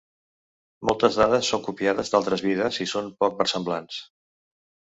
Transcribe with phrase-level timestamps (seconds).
[0.89, 4.03] Moltes dades són copiades d'altres vides i són poc versemblants.